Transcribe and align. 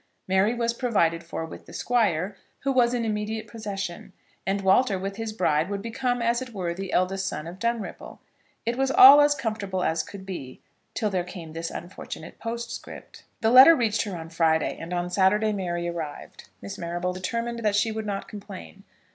Mary 0.27 0.55
was 0.55 0.73
provided 0.73 1.23
for 1.23 1.45
with 1.45 1.67
the 1.67 1.73
Squire, 1.73 2.35
who 2.61 2.71
was 2.71 2.95
in 2.95 3.05
immediate 3.05 3.45
possession; 3.47 4.13
and 4.47 4.61
Walter 4.61 4.97
with 4.97 5.17
his 5.17 5.31
bride 5.31 5.69
would 5.69 5.83
become 5.83 6.23
as 6.23 6.41
it 6.41 6.55
were 6.55 6.73
the 6.73 6.91
eldest 6.91 7.27
son 7.27 7.45
of 7.45 7.59
Dunripple. 7.59 8.17
It 8.65 8.79
was 8.79 8.89
all 8.89 9.21
as 9.21 9.35
comfortable 9.35 9.83
as 9.83 10.01
could 10.01 10.25
be 10.25 10.59
till 10.95 11.11
there 11.11 11.23
came 11.23 11.53
this 11.53 11.69
unfortunate 11.69 12.39
postscript. 12.39 13.25
The 13.41 13.51
letter 13.51 13.75
reached 13.75 14.01
her 14.05 14.15
on 14.17 14.29
Friday, 14.31 14.75
and 14.79 14.91
on 14.91 15.11
Saturday 15.11 15.53
Mary 15.53 15.87
arrived. 15.87 16.49
Miss 16.63 16.79
Marrable 16.79 17.13
determined 17.13 17.59
that 17.59 17.75
she 17.75 17.91
would 17.91 18.07
not 18.07 18.27
complain. 18.27 18.83